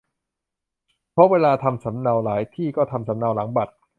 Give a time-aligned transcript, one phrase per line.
[1.11, 3.73] เพราะเวลาทำสำเนา หลายที่ก็ทำสำเนาหลังบัตร